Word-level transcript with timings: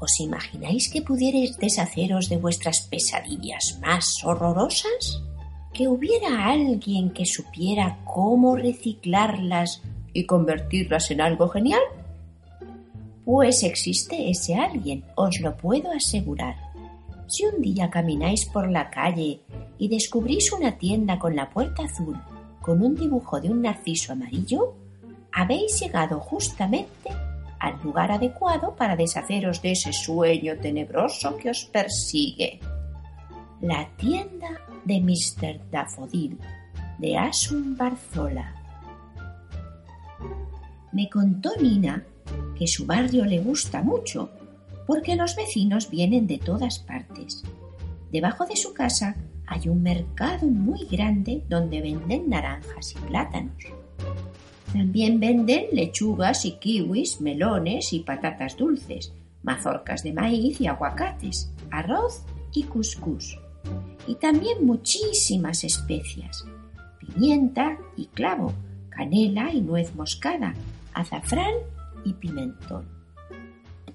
¿Os 0.00 0.20
imagináis 0.20 0.90
que 0.90 1.02
pudierais 1.02 1.56
deshaceros 1.56 2.28
de 2.28 2.36
vuestras 2.36 2.86
pesadillas 2.90 3.78
más 3.80 4.22
horrorosas? 4.24 5.22
¿Que 5.72 5.88
hubiera 5.88 6.46
alguien 6.46 7.10
que 7.10 7.24
supiera 7.24 7.98
cómo 8.04 8.56
reciclarlas 8.56 9.82
y 10.12 10.26
convertirlas 10.26 11.10
en 11.10 11.20
algo 11.20 11.48
genial? 11.48 11.82
Pues 13.24 13.62
existe 13.62 14.30
ese 14.30 14.54
alguien, 14.54 15.04
os 15.16 15.40
lo 15.40 15.56
puedo 15.56 15.90
asegurar. 15.90 16.56
Si 17.26 17.46
un 17.46 17.62
día 17.62 17.88
camináis 17.88 18.44
por 18.44 18.70
la 18.70 18.90
calle 18.90 19.40
y 19.78 19.88
descubrís 19.88 20.52
una 20.52 20.76
tienda 20.76 21.18
con 21.18 21.34
la 21.34 21.48
puerta 21.48 21.84
azul 21.84 22.20
con 22.60 22.82
un 22.82 22.94
dibujo 22.94 23.40
de 23.40 23.50
un 23.50 23.62
narciso 23.62 24.12
amarillo, 24.12 24.74
habéis 25.32 25.80
llegado 25.80 26.20
justamente 26.20 27.10
al 27.64 27.80
lugar 27.82 28.12
adecuado 28.12 28.76
para 28.76 28.94
deshaceros 28.94 29.62
de 29.62 29.72
ese 29.72 29.92
sueño 29.92 30.58
tenebroso 30.58 31.34
que 31.38 31.48
os 31.48 31.64
persigue. 31.64 32.60
La 33.62 33.88
tienda 33.96 34.60
de 34.84 35.00
Mr. 35.00 35.70
Daffodil, 35.70 36.38
de 36.98 37.16
Asun 37.16 37.74
Barzola. 37.74 38.54
Me 40.92 41.08
contó 41.08 41.52
Nina 41.58 42.04
que 42.54 42.66
su 42.66 42.84
barrio 42.84 43.24
le 43.24 43.38
gusta 43.38 43.82
mucho 43.82 44.30
porque 44.86 45.16
los 45.16 45.34
vecinos 45.34 45.88
vienen 45.88 46.26
de 46.26 46.36
todas 46.36 46.78
partes. 46.80 47.44
Debajo 48.12 48.44
de 48.44 48.56
su 48.56 48.74
casa 48.74 49.16
hay 49.46 49.70
un 49.70 49.82
mercado 49.82 50.46
muy 50.46 50.84
grande 50.84 51.42
donde 51.48 51.80
venden 51.80 52.28
naranjas 52.28 52.92
y 52.92 52.98
plátanos. 53.06 53.83
También 54.74 55.20
venden 55.20 55.66
lechugas 55.70 56.44
y 56.44 56.58
kiwis, 56.58 57.20
melones 57.20 57.92
y 57.92 58.00
patatas 58.00 58.56
dulces, 58.56 59.12
mazorcas 59.44 60.02
de 60.02 60.12
maíz 60.12 60.60
y 60.60 60.66
aguacates, 60.66 61.48
arroz 61.70 62.24
y 62.52 62.64
cuscús. 62.64 63.38
Y 64.08 64.16
también 64.16 64.66
muchísimas 64.66 65.62
especias, 65.62 66.44
pimienta 66.98 67.78
y 67.96 68.06
clavo, 68.06 68.52
canela 68.88 69.52
y 69.52 69.60
nuez 69.60 69.94
moscada, 69.94 70.54
azafrán 70.92 71.54
y 72.04 72.14
pimentón. 72.14 72.88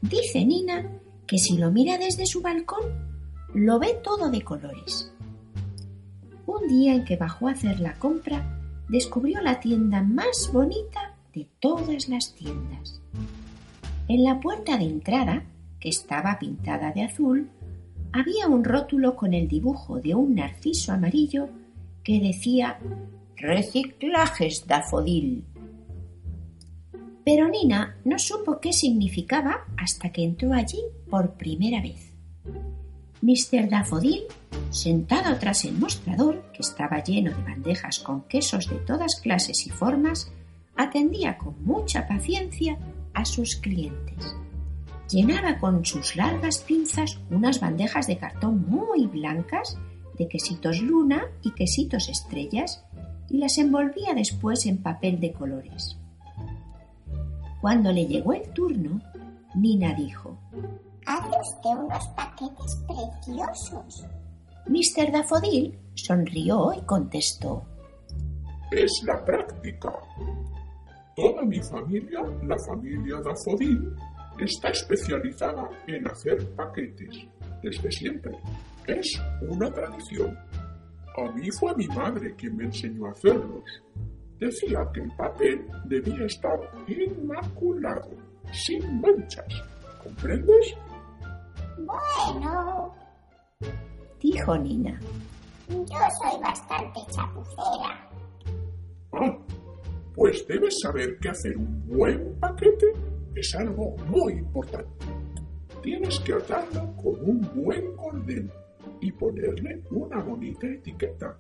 Dice 0.02 0.46
Nina 0.46 0.90
que 1.28 1.40
si 1.40 1.58
lo 1.58 1.72
mira 1.72 1.98
desde 1.98 2.26
su 2.26 2.42
balcón, 2.42 2.86
lo 3.54 3.80
ve 3.80 4.00
todo 4.02 4.32
de 4.32 4.44
colores. 4.44 5.12
Un 6.46 6.70
día 6.70 6.96
en 6.96 7.04
que 7.04 7.18
bajó 7.18 7.50
a 7.50 7.52
hacer 7.52 7.82
la 7.82 7.96
compra, 7.96 8.59
descubrió 8.90 9.42
la 9.42 9.60
tienda 9.60 10.02
más 10.02 10.50
bonita 10.52 11.16
de 11.34 11.48
todas 11.60 12.10
las 12.10 12.34
tiendas. 12.34 13.02
En 14.08 14.24
la 14.24 14.40
puerta 14.40 14.78
de 14.78 14.86
entrada, 14.86 15.44
que 15.80 15.90
estaba 15.90 16.40
pintada 16.40 16.92
de 16.92 17.04
azul, 17.04 17.50
había 18.12 18.48
un 18.48 18.64
rótulo 18.64 19.16
con 19.16 19.34
el 19.34 19.48
dibujo 19.48 20.00
de 20.00 20.16
un 20.16 20.36
narciso 20.36 20.92
amarillo 20.92 21.50
que 22.04 22.20
decía 22.20 22.80
Reciclajes 23.38 24.66
Dafodil. 24.68 25.46
Pero 27.24 27.48
Nina 27.48 27.96
no 28.04 28.18
supo 28.18 28.60
qué 28.60 28.74
significaba 28.74 29.66
hasta 29.78 30.12
que 30.12 30.24
entró 30.24 30.54
allí 30.54 30.80
por 31.10 31.34
primera 31.34 31.82
vez. 31.82 32.09
Mr. 33.22 33.70
Dafodil 33.70 34.24
Sentado 34.70 35.36
tras 35.40 35.66
el 35.66 35.74
mostrador, 35.80 36.44
que 36.54 36.62
estaba 36.62 37.04
lleno 37.04 37.36
de 37.36 37.44
bandejas 37.44 38.00
con 38.00 38.22
quesos 38.24 38.70
de 38.70 38.76
todas 38.76 39.20
clases 39.20 39.66
y 39.66 39.72
formas, 39.72 40.32
atendía 40.76 41.38
con 41.40 41.56
mucha 41.66 42.08
paciencia 42.08 42.78
a 43.16 43.26
sus 43.26 43.56
clientes. 43.56 44.36
Llenaba 45.10 45.58
con 45.58 45.86
sus 45.86 46.16
largas 46.16 46.60
pinzas 46.60 47.20
unas 47.32 47.60
bandejas 47.60 48.06
de 48.06 48.18
cartón 48.18 48.66
muy 48.70 49.08
blancas 49.08 49.76
de 50.20 50.28
quesitos 50.28 50.82
luna 50.82 51.24
y 51.42 51.52
quesitos 51.52 52.10
estrellas 52.10 52.86
y 53.28 53.40
las 53.40 53.58
envolvía 53.58 54.14
después 54.14 54.68
en 54.68 54.84
papel 54.84 55.20
de 55.20 55.34
colores. 55.34 55.98
Cuando 57.60 57.92
le 57.92 58.06
llegó 58.06 58.34
el 58.34 58.54
turno, 58.54 59.02
Nina 59.56 59.96
dijo 59.96 60.38
Hace 61.10 61.40
usted 61.42 61.72
unos 61.72 62.08
paquetes 62.10 62.84
preciosos. 62.86 64.06
Mr. 64.68 65.12
Dafodil 65.12 65.76
sonrió 65.96 66.72
y 66.72 66.82
contestó 66.86 67.66
Es 68.70 68.92
la 69.08 69.26
práctica. 69.26 69.92
Toda 71.16 71.42
mi 71.42 71.60
familia, 71.62 72.22
la 72.44 72.56
familia 72.60 73.16
Dafodil, 73.22 73.92
está 74.38 74.70
especializada 74.70 75.68
en 75.88 76.08
hacer 76.08 76.48
paquetes 76.56 77.26
desde 77.64 77.92
siempre. 77.92 78.38
Es 78.86 79.20
una 79.42 79.74
tradición. 79.74 80.38
A 81.18 81.32
mí 81.32 81.50
fue 81.50 81.76
mi 81.76 81.88
madre 81.88 82.36
quien 82.36 82.56
me 82.56 82.66
enseñó 82.66 83.08
a 83.08 83.12
hacerlos. 83.14 83.64
Decía 84.38 84.88
que 84.94 85.02
el 85.02 85.12
papel 85.16 85.66
debía 85.86 86.28
estar 86.28 86.60
inmaculado, 86.88 88.12
sin 88.52 89.02
manchas. 89.02 89.52
¿Comprendes? 90.04 90.78
Bueno, 91.86 92.94
dijo 94.20 94.58
Nina. 94.58 95.00
Yo 95.70 95.86
soy 95.86 96.42
bastante 96.42 97.00
chapucera. 97.10 98.10
Ah, 99.14 99.38
pues 100.16 100.46
debes 100.48 100.80
saber 100.82 101.18
que 101.20 101.30
hacer 101.30 101.58
un 101.58 101.88
buen 101.88 102.40
paquete 102.40 102.94
es 103.36 103.56
algo 103.56 103.96
muy 104.08 104.34
importante. 104.34 105.06
Tienes 105.82 106.20
que 106.20 106.34
atarlo 106.34 106.94
con 106.98 107.16
un 107.22 107.50
buen 107.56 107.96
cordel 107.96 108.52
y 109.00 109.12
ponerle 109.12 109.84
una 109.92 110.22
bonita 110.22 110.68
etiqueta. 110.68 111.38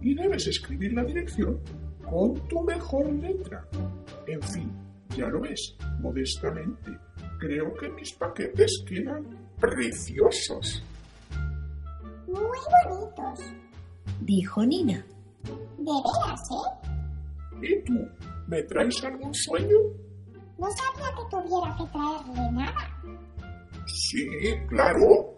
Y 0.00 0.14
debes 0.14 0.46
escribir 0.46 0.92
la 0.92 1.04
dirección 1.04 1.60
con 2.08 2.34
tu 2.48 2.62
mejor 2.62 3.12
letra. 3.12 3.66
En 4.26 4.42
fin, 4.42 4.70
ya 5.16 5.28
lo 5.28 5.40
ves, 5.40 5.76
modestamente. 6.00 6.90
Creo 7.38 7.74
que 7.74 7.90
mis 7.90 8.12
paquetes 8.12 8.84
quedan 8.86 9.26
preciosos. 9.62 10.82
Muy 12.26 12.58
bonitos. 12.84 13.40
Dijo 14.20 14.66
Nina. 14.66 15.06
De 15.78 15.92
veras, 16.04 16.50
¿eh? 16.50 17.68
¿Y 17.68 17.84
tú? 17.84 18.08
¿Me 18.48 18.62
traes 18.64 19.02
algún 19.04 19.32
sueño? 19.32 19.76
No 20.58 20.66
sabía 20.70 21.10
que 21.14 21.30
tuviera 21.30 21.76
que 21.76 21.84
traerle 21.92 22.52
nada. 22.52 23.02
Sí, 23.86 24.26
claro. 24.68 25.34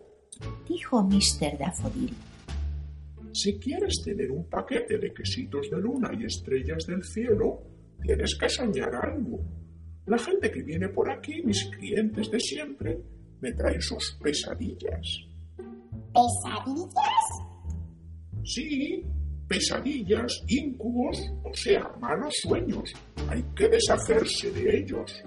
Dijo 0.69 1.03
Mr. 1.03 1.59
Daffodil. 1.59 2.15
Si 3.33 3.59
quieres 3.59 4.03
tener 4.05 4.31
un 4.31 4.49
paquete 4.49 4.99
de 4.99 5.13
quesitos 5.13 5.69
de 5.71 5.79
luna 5.79 6.11
y 6.19 6.25
estrellas 6.25 6.87
del 6.87 7.03
cielo, 7.03 7.63
tienes 8.03 8.37
que 8.39 8.49
soñar 8.49 8.95
algo. 8.95 9.41
La 10.07 10.19
gente 10.19 10.51
que 10.51 10.63
viene 10.63 10.89
por 10.89 11.11
aquí, 11.11 11.43
mis 11.43 11.65
clientes 11.65 12.31
de 12.31 12.41
siempre, 12.41 13.01
me 13.41 13.53
traen 13.53 13.81
sus 13.81 14.17
pesadillas. 14.23 15.21
¿Pesadillas? 16.13 17.45
Sí, 18.45 19.05
pesadillas, 19.49 20.43
incubos, 20.49 21.19
o 21.45 21.55
sea, 21.55 21.91
malos 22.01 22.35
sueños. 22.43 22.93
Hay 23.29 23.43
que 23.57 23.69
deshacerse 23.69 24.51
de 24.53 24.79
ellos. 24.79 25.23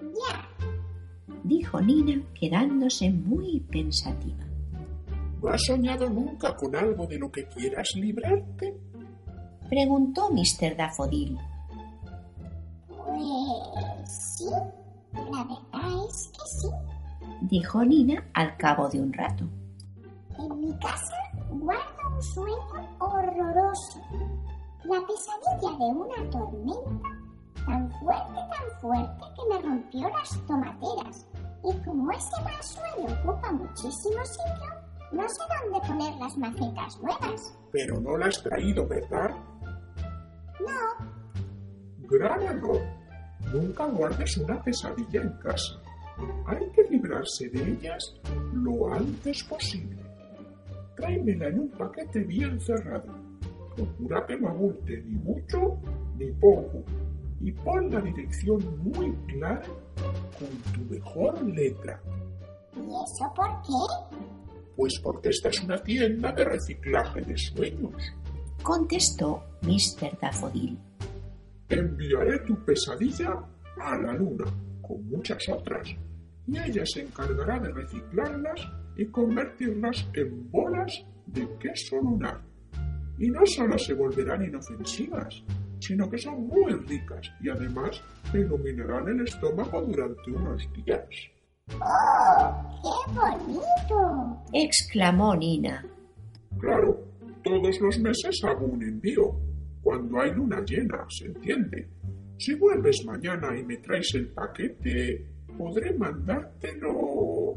Ya. 0.00 0.48
Dijo 1.44 1.80
Nina, 1.80 2.22
quedándose 2.38 3.10
muy 3.10 3.60
pensativa. 3.60 4.46
¿No 5.42 5.48
has 5.48 5.62
soñado 5.64 6.08
nunca 6.08 6.54
con 6.54 6.76
algo 6.76 7.06
de 7.06 7.18
lo 7.18 7.30
que 7.30 7.46
quieras 7.46 7.88
librarte? 7.96 8.74
Preguntó 9.68 10.30
Mr. 10.30 10.76
Daffodil. 10.76 11.36
Es 16.12 16.28
que 16.28 16.46
sí 16.46 16.68
dijo 17.42 17.84
Nina 17.84 18.24
al 18.34 18.56
cabo 18.56 18.88
de 18.88 19.00
un 19.00 19.12
rato. 19.12 19.44
En 20.38 20.60
mi 20.60 20.72
casa 20.78 21.16
guardo 21.50 22.14
un 22.14 22.22
sueño 22.22 22.96
horroroso. 22.98 24.00
La 24.84 25.00
pesadilla 25.06 25.78
de 25.78 25.84
una 25.84 26.30
tormenta 26.30 27.08
tan 27.66 27.90
fuerte, 28.00 28.40
tan 28.50 28.80
fuerte 28.80 29.24
que 29.36 29.54
me 29.54 29.62
rompió 29.62 30.08
las 30.08 30.46
tomateras. 30.46 31.26
Y 31.64 31.84
como 31.84 32.10
ese 32.10 32.42
mal 32.42 32.62
sueño 32.62 33.14
ocupa 33.22 33.52
muchísimo 33.52 34.24
sitio, 34.24 34.70
no 35.12 35.28
sé 35.28 35.42
dónde 35.62 35.86
poner 35.86 36.14
las 36.16 36.36
macetas 36.36 37.00
nuevas. 37.00 37.58
Pero 37.70 38.00
no 38.00 38.16
las 38.16 38.36
has 38.36 38.42
traído, 38.42 38.86
¿verdad? 38.86 39.30
No. 40.60 41.06
Gran 42.08 42.42
error. 42.42 42.80
Nunca 43.52 43.86
guardes 43.86 44.36
una 44.38 44.60
pesadilla 44.62 45.22
en 45.22 45.30
casa. 45.38 45.81
Hay 46.46 46.70
que 46.74 46.84
librarse 46.90 47.48
de 47.48 47.72
ellas 47.72 48.14
lo 48.52 48.92
antes 48.92 49.42
posible. 49.44 49.96
Tráemela 50.96 51.48
en 51.48 51.60
un 51.60 51.70
paquete 51.70 52.20
bien 52.20 52.60
cerrado. 52.60 53.04
Procura 53.74 54.26
que 54.26 54.38
no 54.38 54.48
abulte 54.48 55.02
ni 55.02 55.16
mucho 55.16 55.78
ni 56.18 56.30
poco. 56.32 56.84
y 57.40 57.50
pon 57.50 57.90
la 57.90 58.00
dirección 58.00 58.60
muy 58.84 59.10
clara 59.26 59.62
con 60.38 60.72
tu 60.72 60.94
mejor 60.94 61.42
letra. 61.42 62.00
¿Y 62.76 62.80
eso 62.80 63.32
por 63.34 63.48
qué? 63.62 64.16
Pues 64.76 65.00
porque 65.02 65.30
esta 65.30 65.48
es 65.48 65.60
una 65.64 65.76
tienda 65.82 66.30
de 66.32 66.44
reciclaje 66.44 67.20
de 67.22 67.36
sueños. 67.36 68.14
Contestó 68.62 69.42
Mr. 69.62 70.16
Daffodil. 70.20 70.78
Enviaré 71.68 72.38
tu 72.46 72.54
pesadilla 72.64 73.32
a 73.80 73.96
la 73.98 74.12
luna, 74.12 74.44
con 74.82 75.08
muchas 75.08 75.48
otras, 75.48 75.88
y 76.46 76.58
ella 76.58 76.84
se 76.84 77.02
encargará 77.02 77.58
de 77.60 77.72
reciclarlas 77.72 78.60
y 78.96 79.06
convertirlas 79.06 80.06
en 80.14 80.50
bolas 80.50 81.04
de 81.26 81.48
queso 81.58 81.96
lunar. 82.00 82.40
Y 83.18 83.30
no 83.30 83.46
solo 83.46 83.78
se 83.78 83.94
volverán 83.94 84.44
inofensivas, 84.44 85.42
sino 85.78 86.08
que 86.08 86.18
son 86.18 86.46
muy 86.46 86.72
ricas 86.72 87.30
y 87.40 87.48
además 87.48 88.02
te 88.30 88.40
iluminarán 88.40 89.08
el 89.08 89.22
estómago 89.22 89.82
durante 89.82 90.30
unos 90.30 90.68
días. 90.74 91.04
¡Oh, 91.80 93.04
qué 93.06 93.14
bonito! 93.14 94.44
exclamó 94.52 95.36
Nina. 95.36 95.84
Claro, 96.58 97.00
todos 97.42 97.80
los 97.80 97.98
meses 97.98 98.40
hago 98.44 98.66
un 98.66 98.82
envío. 98.82 99.34
Cuando 99.82 100.20
hay 100.20 100.32
luna 100.32 100.60
llena, 100.64 101.04
se 101.08 101.26
entiende. 101.26 101.88
Si 102.42 102.54
vuelves 102.54 103.04
mañana 103.04 103.56
y 103.56 103.62
me 103.62 103.76
traes 103.76 104.16
el 104.16 104.26
paquete, 104.26 105.28
podré 105.56 105.96
mandártelo. 105.96 107.54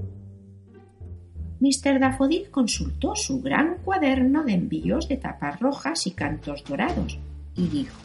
Mr. 1.60 2.00
Daffodil 2.00 2.52
consultó 2.52 3.16
su 3.16 3.42
gran 3.42 3.80
cuaderno 3.80 4.44
de 4.44 4.54
envíos 4.54 5.08
de 5.08 5.18
tapas 5.18 5.60
rojas 5.60 6.06
y 6.06 6.12
cantos 6.12 6.64
dorados 6.66 7.18
y 7.56 7.68
dijo 7.68 7.98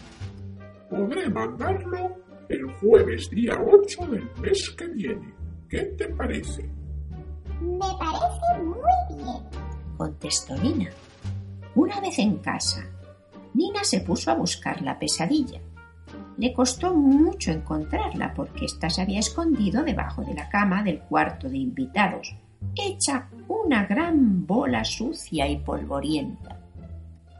Podré 0.89 1.29
mandarlo 1.29 2.17
el 2.49 2.65
jueves 2.81 3.29
día 3.29 3.61
8 3.63 4.07
del 4.07 4.31
mes 4.41 4.71
que 4.71 4.89
viene. 4.89 5.35
¿Qué 5.69 5.81
te 5.99 6.09
parece? 6.09 6.63
Me 7.61 7.79
parece 7.99 8.63
muy 8.65 9.23
bien. 9.23 9.43
contestó 9.99 10.57
Nina. 10.57 10.89
Una 11.75 12.01
vez 12.01 12.19
en 12.19 12.39
casa, 12.39 12.91
Nina 13.53 13.85
se 13.85 14.01
puso 14.01 14.31
a 14.31 14.35
buscar 14.35 14.81
la 14.81 14.99
pesadilla. 14.99 15.61
Le 16.41 16.55
costó 16.55 16.95
mucho 16.95 17.51
encontrarla 17.51 18.33
porque 18.33 18.65
ésta 18.65 18.89
se 18.89 19.03
había 19.03 19.19
escondido 19.19 19.83
debajo 19.83 20.23
de 20.23 20.33
la 20.33 20.49
cama 20.49 20.83
del 20.83 21.01
cuarto 21.01 21.51
de 21.51 21.59
invitados, 21.59 22.35
hecha 22.75 23.29
una 23.47 23.85
gran 23.85 24.47
bola 24.47 24.83
sucia 24.83 25.47
y 25.47 25.59
polvorienta. 25.59 26.59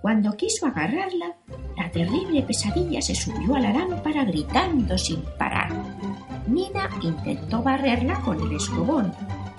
Cuando 0.03 0.37
quiso 0.37 0.67
agarrarla, 0.67 1.35
la 1.79 1.91
terrible 1.91 2.43
pesadilla 2.43 3.01
se 3.01 3.15
subió 3.15 3.55
a 3.55 3.61
la 3.61 3.73
lámpara 3.73 4.23
gritando 4.25 4.99
sin 4.99 5.23
parar. 5.39 5.73
Nina 6.47 6.91
intentó 7.01 7.63
barrerla 7.63 8.21
con 8.21 8.39
el 8.39 8.55
escobón, 8.55 9.15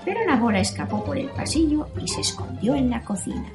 pero 0.06 0.24
la 0.28 0.36
bola 0.36 0.60
escapó 0.60 1.04
por 1.04 1.18
el 1.18 1.32
pasillo 1.32 1.88
y 2.00 2.08
se 2.08 2.22
escondió 2.22 2.76
en 2.76 2.92
la 2.92 3.02
cocina. 3.02 3.52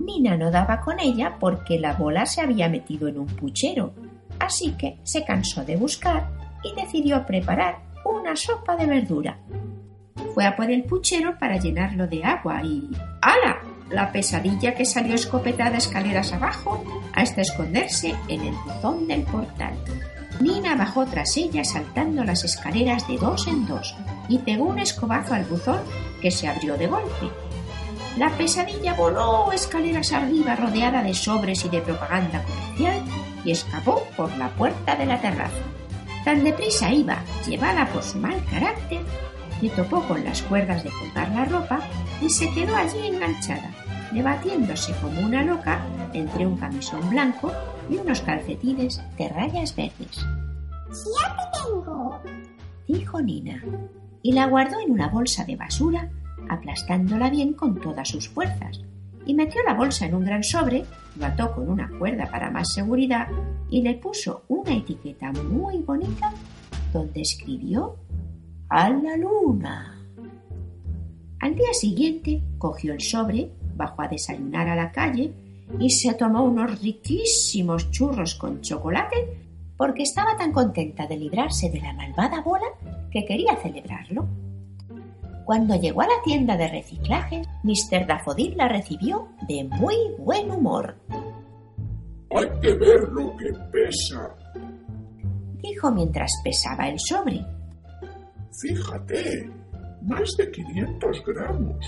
Nina 0.00 0.36
no 0.36 0.50
daba 0.50 0.80
con 0.80 0.98
ella 0.98 1.36
porque 1.38 1.78
la 1.78 1.92
bola 1.92 2.26
se 2.26 2.40
había 2.40 2.68
metido 2.68 3.06
en 3.06 3.20
un 3.20 3.26
puchero, 3.26 3.92
así 4.40 4.72
que 4.72 4.98
se 5.02 5.24
cansó 5.24 5.64
de 5.64 5.76
buscar 5.76 6.30
y 6.62 6.74
decidió 6.74 7.24
preparar 7.26 7.78
una 8.04 8.36
sopa 8.36 8.76
de 8.76 8.86
verdura. 8.86 9.38
Fue 10.34 10.44
a 10.44 10.56
por 10.56 10.70
el 10.70 10.84
puchero 10.84 11.38
para 11.38 11.56
llenarlo 11.56 12.06
de 12.06 12.24
agua 12.24 12.62
y 12.62 12.88
¡hala! 13.20 13.60
La 13.90 14.12
pesadilla 14.12 14.74
que 14.74 14.84
salió 14.84 15.14
escopetada 15.14 15.78
escaleras 15.78 16.32
abajo 16.32 16.84
hasta 17.14 17.40
esconderse 17.40 18.14
en 18.28 18.40
el 18.42 18.54
buzón 18.66 19.06
del 19.06 19.22
portal. 19.22 19.72
Nina 20.40 20.76
bajó 20.76 21.06
tras 21.06 21.36
ella 21.36 21.64
saltando 21.64 22.22
las 22.22 22.44
escaleras 22.44 23.08
de 23.08 23.16
dos 23.16 23.48
en 23.48 23.66
dos 23.66 23.96
y 24.28 24.38
pegó 24.38 24.64
un 24.64 24.78
escobazo 24.78 25.34
al 25.34 25.44
buzón 25.44 25.80
que 26.20 26.30
se 26.30 26.46
abrió 26.46 26.76
de 26.76 26.86
golpe. 26.86 27.47
La 28.16 28.30
pesadilla 28.30 28.94
voló 28.94 29.52
escaleras 29.52 30.12
arriba 30.12 30.56
rodeada 30.56 31.02
de 31.02 31.14
sobres 31.14 31.64
y 31.64 31.68
de 31.68 31.80
propaganda 31.80 32.42
comercial 32.42 33.02
y 33.44 33.52
escapó 33.52 34.04
por 34.16 34.36
la 34.36 34.48
puerta 34.50 34.96
de 34.96 35.06
la 35.06 35.20
terraza. 35.20 35.62
Tan 36.24 36.42
deprisa 36.42 36.92
iba, 36.92 37.22
llevada 37.46 37.86
por 37.86 38.02
su 38.02 38.18
mal 38.18 38.42
carácter, 38.50 39.00
que 39.60 39.70
topó 39.70 40.02
con 40.02 40.24
las 40.24 40.42
cuerdas 40.42 40.84
de 40.84 40.90
colgar 40.90 41.30
la 41.30 41.44
ropa 41.44 41.80
y 42.20 42.28
se 42.28 42.50
quedó 42.52 42.76
allí 42.76 43.06
enganchada, 43.06 43.70
debatiéndose 44.12 44.92
como 45.00 45.20
una 45.20 45.42
loca 45.42 45.80
entre 46.12 46.46
un 46.46 46.56
camisón 46.56 47.08
blanco 47.10 47.52
y 47.88 47.96
unos 47.96 48.20
calcetines 48.20 49.00
de 49.16 49.28
rayas 49.28 49.74
verdes. 49.74 50.26
¡Ya 50.88 51.36
te 51.36 51.58
tengo! 51.64 52.20
dijo 52.86 53.20
Nina, 53.20 53.62
y 54.22 54.32
la 54.32 54.46
guardó 54.46 54.80
en 54.80 54.92
una 54.92 55.08
bolsa 55.08 55.44
de 55.44 55.56
basura, 55.56 56.08
aplastándola 56.48 57.30
bien 57.30 57.52
con 57.52 57.80
todas 57.80 58.08
sus 58.08 58.28
fuerzas, 58.28 58.80
y 59.26 59.34
metió 59.34 59.62
la 59.64 59.74
bolsa 59.74 60.06
en 60.06 60.14
un 60.14 60.24
gran 60.24 60.42
sobre, 60.42 60.84
lo 61.18 61.26
ató 61.26 61.54
con 61.54 61.68
una 61.68 61.90
cuerda 61.98 62.30
para 62.30 62.50
más 62.50 62.72
seguridad 62.72 63.28
y 63.70 63.82
le 63.82 63.94
puso 63.94 64.44
una 64.48 64.74
etiqueta 64.74 65.32
muy 65.32 65.78
bonita 65.78 66.32
donde 66.92 67.20
escribió 67.20 67.96
a 68.68 68.88
la 68.90 69.16
luna. 69.16 69.94
Al 71.40 71.54
día 71.54 71.72
siguiente 71.72 72.42
cogió 72.58 72.92
el 72.92 73.00
sobre, 73.00 73.50
bajó 73.76 74.02
a 74.02 74.08
desayunar 74.08 74.68
a 74.68 74.76
la 74.76 74.92
calle 74.92 75.32
y 75.78 75.90
se 75.90 76.14
tomó 76.14 76.44
unos 76.44 76.80
riquísimos 76.80 77.90
churros 77.90 78.34
con 78.34 78.60
chocolate 78.60 79.46
porque 79.76 80.02
estaba 80.02 80.36
tan 80.36 80.52
contenta 80.52 81.06
de 81.06 81.16
librarse 81.16 81.70
de 81.70 81.80
la 81.80 81.92
malvada 81.92 82.40
bola 82.40 82.66
que 83.10 83.24
quería 83.24 83.56
celebrarlo. 83.56 84.26
Cuando 85.48 85.76
llegó 85.76 86.02
a 86.02 86.06
la 86.06 86.22
tienda 86.22 86.58
de 86.58 86.68
reciclaje, 86.68 87.40
Mr. 87.62 88.06
Daffodil 88.06 88.54
la 88.54 88.68
recibió 88.68 89.28
de 89.48 89.64
muy 89.64 89.96
buen 90.18 90.50
humor. 90.50 90.94
Hay 92.36 92.60
que 92.60 92.74
ver 92.74 93.08
lo 93.08 93.34
que 93.34 93.50
pesa. 93.72 94.36
Dijo 95.62 95.90
mientras 95.90 96.30
pesaba 96.44 96.90
el 96.90 96.98
sobre. 97.00 97.40
Fíjate, 98.60 99.50
más 100.02 100.28
de 100.36 100.50
500 100.50 101.24
gramos. 101.24 101.82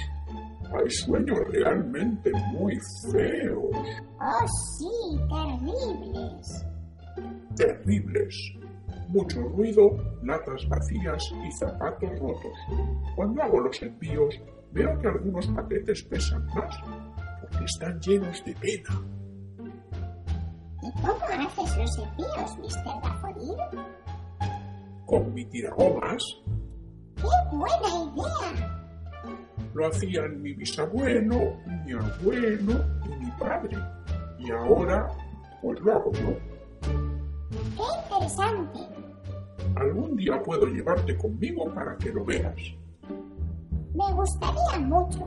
Hay 0.73 0.89
sueños 0.89 1.39
realmente 1.51 2.31
muy 2.55 2.79
feos. 3.13 3.77
¡Oh, 4.23 4.47
sí! 4.79 5.21
¡Terribles! 5.29 6.67
Terribles. 7.57 8.60
Mucho 9.11 9.43
ruido, 9.43 9.97
latas 10.23 10.69
vacías 10.69 11.33
y 11.45 11.51
zapatos 11.53 12.11
rotos. 12.19 12.53
Cuando 13.17 13.43
hago 13.43 13.61
los 13.61 13.83
envíos, 13.83 14.41
veo 14.73 14.99
que 15.01 15.09
algunos 15.09 15.47
paquetes 15.49 16.03
pesan 16.05 16.47
más 16.47 16.77
porque 17.41 17.65
están 17.65 18.01
llenos 18.01 18.45
de 18.45 18.55
pena. 18.55 19.03
¿Y 20.83 20.93
cómo 21.03 21.19
haces 21.25 21.77
los 21.77 21.99
envíos, 21.99 22.59
Mr. 22.59 23.03
Daffodil? 23.03 23.57
Con 25.07 25.35
mi 25.35 25.45
tiragomas 25.47 26.25
¡Qué 27.17 27.57
buena 27.57 27.89
idea! 27.89 28.81
lo 29.75 29.87
hacían 29.87 30.43
mi 30.43 30.53
bisabuelo, 30.55 31.57
mi 31.85 31.93
abuelo 31.93 32.85
y 33.07 33.25
mi 33.25 33.31
padre. 33.39 33.77
Y 34.39 34.51
ahora, 34.51 35.09
pues 35.63 35.81
lo 35.81 35.93
hago 35.93 36.13
yo. 36.13 36.37
¡Qué 37.77 37.83
interesante! 38.15 39.00
Algún 39.77 40.17
día 40.17 40.43
puedo 40.43 40.67
llevarte 40.67 41.17
conmigo 41.17 41.73
para 41.75 41.97
que 41.97 42.11
lo 42.11 42.25
veas. 42.25 42.55
Me 43.95 44.13
gustaría 44.15 44.79
mucho. 44.81 45.27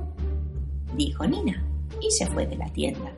dijo 0.96 1.26
Nina, 1.26 1.64
y 2.02 2.12
se 2.12 2.26
fue 2.28 2.46
de 2.48 2.58
la 2.58 2.72
tienda. 2.72 3.12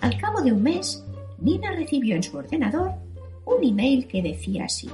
Al 0.00 0.16
cabo 0.18 0.40
de 0.42 0.52
un 0.52 0.62
mes, 0.62 1.04
Nina 1.38 1.72
recibió 1.72 2.16
en 2.16 2.22
su 2.22 2.36
ordenador 2.36 2.92
un 3.44 3.64
email 3.64 4.06
que 4.06 4.22
decía 4.22 4.64
así. 4.64 4.88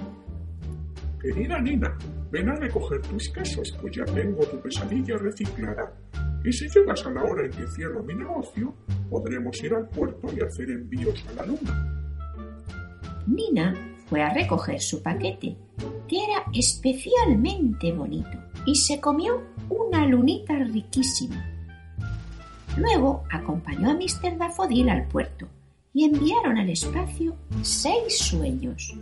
Querida 1.21 1.61
Nina, 1.61 1.97
ven 2.31 2.49
a 2.49 2.55
recoger 2.55 3.03
tus 3.03 3.29
quesos, 3.31 3.77
pues 3.81 3.97
ya 3.97 4.05
tengo 4.05 4.45
tu 4.47 4.61
pesadilla 4.61 5.17
reciclada. 5.19 5.93
Y 6.45 6.53
si 6.53 6.69
llegas 6.69 7.05
a 7.05 7.11
la 7.11 7.25
hora 7.25 7.45
en 7.45 7.51
que 7.51 7.67
cierro 7.67 8.03
mi 8.03 8.15
negocio, 8.15 8.75
podremos 9.11 9.63
ir 9.65 9.75
al 9.75 9.89
puerto 9.89 10.29
y 10.33 10.41
hacer 10.41 10.71
envíos 10.71 11.25
a 11.29 11.33
la 11.35 11.47
luna. 11.47 11.93
Nina 13.27 13.96
fue 14.07 14.23
a 14.23 14.31
recoger 14.31 14.81
su 14.81 15.03
paquete, 15.03 15.57
que 16.09 16.17
era 16.17 16.45
especialmente 16.53 17.93
bonito, 17.93 18.39
y 18.65 18.75
se 18.75 19.01
comió 19.01 19.43
una 19.69 20.07
lunita 20.07 20.55
riquísima. 20.55 21.45
Luego 22.77 23.25
acompañó 23.31 23.91
a 23.91 23.95
Mr. 23.95 24.37
Daffodil 24.39 24.89
al 24.91 25.07
puerto 25.09 25.49
y 25.93 26.05
enviaron 26.05 26.59
al 26.59 26.69
espacio 26.69 27.37
seis 27.63 28.19
sueños. 28.19 28.95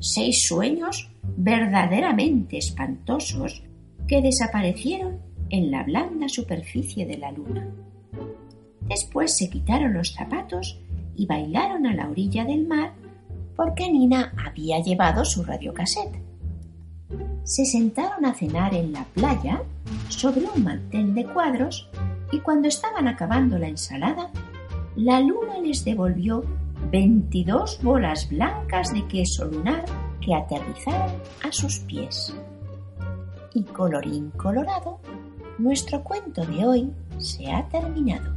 Seis 0.00 0.46
sueños 0.48 1.10
verdaderamente 1.36 2.58
espantosos 2.58 3.62
que 4.08 4.22
desaparecieron 4.22 5.20
en 5.50 5.70
la 5.70 5.82
blanda 5.82 6.28
superficie 6.28 7.06
de 7.06 7.18
la 7.18 7.30
luna. 7.30 7.68
Después 8.88 9.36
se 9.36 9.48
quitaron 9.48 9.94
los 9.94 10.12
zapatos 10.12 10.80
y 11.14 11.26
bailaron 11.26 11.86
a 11.86 11.94
la 11.94 12.08
orilla 12.08 12.44
del 12.44 12.66
mar 12.66 12.92
porque 13.56 13.90
Nina 13.90 14.32
había 14.36 14.80
llevado 14.80 15.24
su 15.24 15.44
radiocassette. 15.44 16.20
Se 17.44 17.64
sentaron 17.64 18.24
a 18.24 18.34
cenar 18.34 18.74
en 18.74 18.92
la 18.92 19.04
playa 19.04 19.62
sobre 20.08 20.46
un 20.46 20.64
mantel 20.64 21.14
de 21.14 21.24
cuadros 21.26 21.88
y 22.32 22.40
cuando 22.40 22.68
estaban 22.68 23.06
acabando 23.06 23.58
la 23.58 23.68
ensalada, 23.68 24.30
la 24.96 25.20
luna 25.20 25.58
les 25.62 25.84
devolvió 25.84 26.44
22 26.90 27.80
bolas 27.82 28.28
blancas 28.28 28.92
de 28.92 29.06
queso 29.06 29.46
lunar 29.46 29.84
que 30.20 30.34
aterrizaron 30.34 31.12
a 31.42 31.52
sus 31.52 31.80
pies. 31.80 32.34
Y 33.54 33.62
colorín 33.62 34.30
colorado, 34.30 34.98
nuestro 35.58 36.02
cuento 36.02 36.44
de 36.46 36.64
hoy 36.64 36.92
se 37.18 37.50
ha 37.52 37.68
terminado. 37.68 38.32